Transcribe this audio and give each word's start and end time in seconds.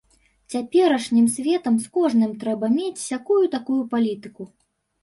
Цяперашнім 0.53 1.27
светам 1.35 1.77
з 1.83 1.93
кожным 1.99 2.35
трэба 2.45 2.71
мець 2.79 3.05
сякую-такую 3.09 3.81
палітыку. 3.95 4.53